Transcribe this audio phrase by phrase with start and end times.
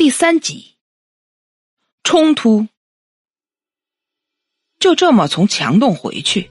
[0.00, 0.76] 第三集。
[2.04, 2.66] 冲突。
[4.78, 6.50] 就这么从墙洞回去，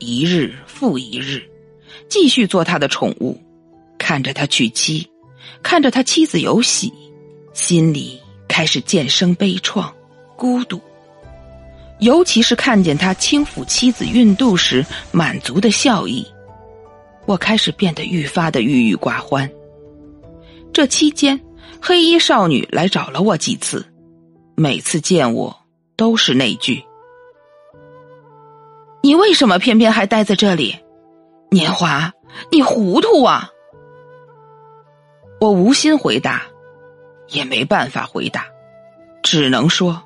[0.00, 1.48] 一日复一日，
[2.08, 3.40] 继续做他的宠物，
[4.00, 5.08] 看着他娶妻，
[5.62, 6.92] 看着他妻子有喜，
[7.54, 9.88] 心里开始渐生悲怆、
[10.36, 10.80] 孤独。
[12.00, 16.26] 尤其是看见他轻抚妻子孕肚时满足的笑意，
[17.26, 19.48] 我开始变得愈发的郁郁寡欢。
[20.72, 21.40] 这期间，
[21.80, 23.84] 黑衣少女来找了我几次，
[24.56, 25.56] 每次见我
[25.96, 26.82] 都是那句
[29.02, 30.76] ：“你为什么偏偏还待在这里？
[31.50, 32.12] 年华，
[32.50, 33.48] 你糊涂啊！”
[35.40, 36.42] 我无心回答，
[37.28, 38.44] 也没办法回答，
[39.22, 40.02] 只能说。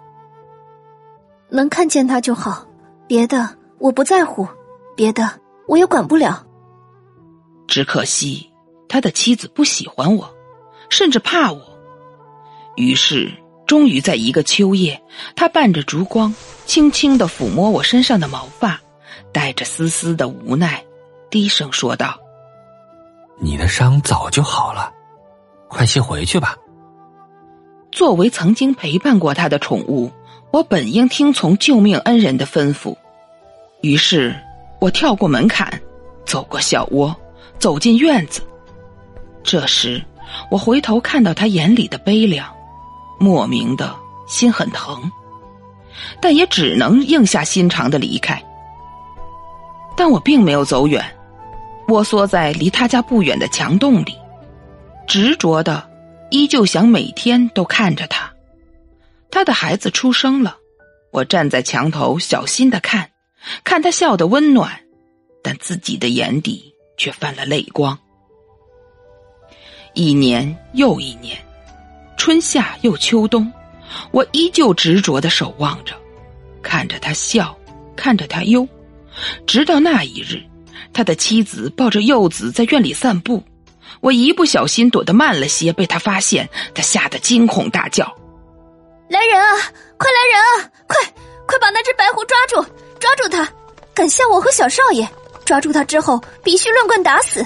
[1.48, 2.66] 能看见他就好，
[3.06, 4.46] 别的我不在乎，
[4.94, 6.46] 别的我也管不了。
[7.66, 8.50] 只可惜
[8.88, 10.34] 他的妻子不喜欢我，
[10.92, 11.60] 甚至怕我。
[12.76, 13.32] 于是，
[13.66, 15.02] 终于在一个秋夜，
[15.34, 16.34] 他伴着烛光，
[16.66, 18.78] 轻轻的抚摸我身上的毛发，
[19.32, 20.84] 带着丝丝的无奈，
[21.30, 22.20] 低声说道
[23.40, 24.92] ：“你的伤早就好了，
[25.66, 26.54] 快些回去吧。”
[27.90, 30.12] 作为曾经陪伴过他的宠物。
[30.50, 32.94] 我本应听从救命恩人的吩咐，
[33.80, 34.36] 于是
[34.82, 35.80] 我跳过门槛，
[36.26, 37.16] 走过小窝，
[37.58, 38.42] 走进院子。
[39.42, 40.04] 这时，
[40.50, 42.52] 我回头看到他眼里的悲凉，
[43.18, 43.94] 莫名的
[44.26, 45.10] 心很疼，
[46.20, 48.42] 但也只能硬下心肠的离开。
[49.96, 51.04] 但我并没有走远，
[51.86, 54.16] 我缩在离他家不远的墙洞里，
[55.06, 55.88] 执着的，
[56.30, 58.32] 依旧想每天都看着他。
[59.30, 60.56] 他的孩子出生了，
[61.10, 63.10] 我站在墙头，小心的看，
[63.64, 64.80] 看他笑得温暖，
[65.42, 67.98] 但自己的眼底却泛了泪光。
[69.94, 71.36] 一年又一年，
[72.16, 73.50] 春夏又秋冬，
[74.10, 75.94] 我依旧执着的守望着，
[76.62, 77.54] 看着他笑，
[77.94, 78.66] 看着他忧，
[79.46, 80.42] 直到那一日，
[80.94, 83.42] 他的妻子抱着幼子在院里散步，
[84.00, 88.10] 我一不小心躲得慢了些，被他发现，他吓得惊恐大叫。
[89.08, 89.58] 来人啊！
[89.98, 90.70] 快来人啊！
[90.86, 90.96] 快
[91.46, 92.64] 快把那只白狐抓住！
[92.98, 93.46] 抓住他！
[93.92, 95.06] 敢吓我和小少爷！
[95.44, 97.44] 抓住他之后，必须乱棍打死！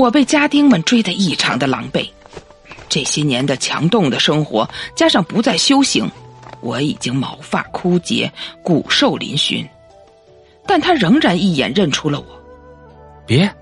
[0.00, 2.08] 我被家丁们追得异常的狼狈。
[2.88, 4.66] 这些年的强冻的生活，
[4.96, 6.10] 加上不再修行，
[6.62, 9.68] 我已经毛发枯竭，骨瘦嶙峋。
[10.66, 12.26] 但他仍然一眼认出了我。
[13.26, 13.54] 别，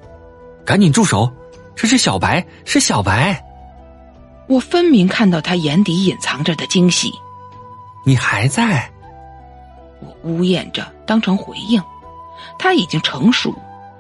[0.65, 1.29] 赶紧住手！
[1.75, 3.45] 这是小白，是小白。
[4.47, 7.13] 我分明看到他眼底隐藏着的惊喜。
[8.05, 8.89] 你还在？
[10.01, 11.83] 我呜咽着当成回应。
[12.61, 13.53] 他已经成熟，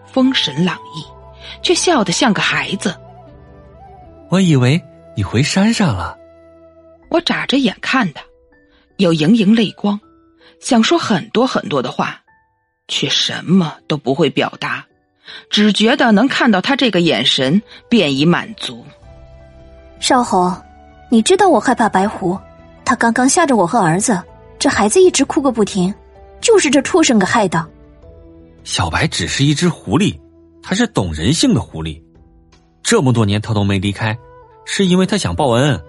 [0.06, 1.04] 风神朗逸，
[1.62, 2.94] 却笑得像个孩子。
[4.31, 4.81] 我以为
[5.16, 6.16] 你回山上了。
[7.10, 8.22] 我眨着眼看他，
[8.98, 9.98] 有盈盈泪光，
[10.60, 12.20] 想说很多很多的话，
[12.86, 14.84] 却什么都不会表达，
[15.48, 18.84] 只觉得能看到他这个眼神便已满足。
[20.00, 20.54] 少红，
[21.10, 22.38] 你知道我害怕白狐，
[22.84, 24.22] 他刚刚吓着我和儿子，
[24.59, 25.92] 这孩子一直哭个不停，
[26.42, 27.66] 就是这畜生给害的。
[28.65, 30.15] 小白只是一只狐狸，
[30.68, 31.98] 它是懂人性的狐狸，
[32.82, 34.14] 这么多年他都没离开，
[34.66, 35.82] 是因为他想报恩，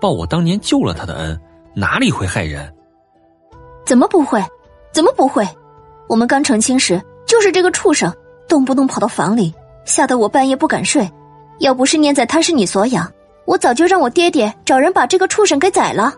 [0.00, 1.40] 报我当年救了他的恩，
[1.72, 2.68] 哪里会害人？
[3.86, 4.42] 怎么不会？
[4.92, 5.46] 怎么不会？
[6.08, 8.12] 我们刚成亲时，就是这个畜生，
[8.48, 11.08] 动不动跑到房里，吓得我半夜不敢睡。
[11.60, 13.08] 要不是念在他是你所养。
[13.44, 16.12] 我早就让我爹爹找人把这个畜生给宰了。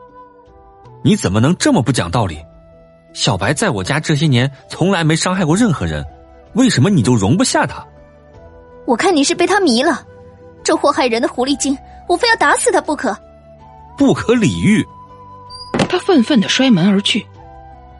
[1.04, 2.38] 你怎么能这么不讲道理？
[3.12, 6.02] 小白在我家这些年从来没伤害过任何人，
[6.54, 7.86] 为什么你就容不下他？
[8.86, 10.04] 我看你是被他迷了，
[10.64, 11.76] 这祸害人的狐狸精，
[12.08, 13.16] 我非要打死他不可。
[13.96, 14.84] 不可理喻！
[15.88, 17.24] 他愤愤的摔门而去，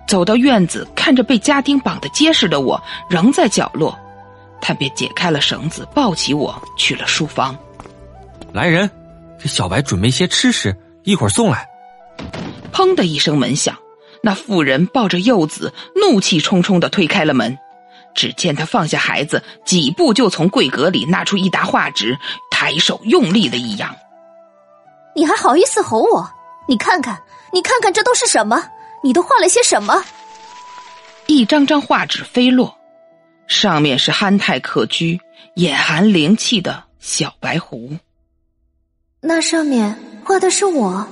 [0.08, 3.96] 走到院子，看着被家丁绑得结实的我仍在角落，
[4.60, 7.56] 他便解开了绳子，抱起我去了书房。
[8.52, 8.90] 来人！
[9.38, 11.68] 给小白准备些吃食，一会儿送来。
[12.72, 13.76] 砰的一声门响，
[14.22, 17.56] 那妇人抱着幼子，怒气冲冲的推开了门。
[18.14, 22.16] 只见他放下孩子，几步就从柜格里拿出一沓画纸，
[22.50, 23.94] 抬手用力的一扬。
[25.14, 26.30] 你还好意思吼我？
[26.68, 27.20] 你看看，
[27.52, 28.62] 你看看，这都是什么？
[29.02, 30.04] 你都画了些什么？
[31.26, 32.76] 一张张画纸飞落，
[33.46, 35.18] 上面是憨态可掬、
[35.54, 37.96] 眼含灵气的小白狐。
[39.20, 41.06] 那上面画的是我。